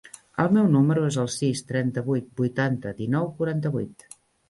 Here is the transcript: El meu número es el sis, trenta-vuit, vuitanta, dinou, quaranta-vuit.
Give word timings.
El 0.43 0.47
meu 0.55 0.71
número 0.75 1.03
es 1.09 1.19
el 1.25 1.29
sis, 1.35 1.63
trenta-vuit, 1.73 2.35
vuitanta, 2.43 2.97
dinou, 3.05 3.33
quaranta-vuit. 3.41 4.13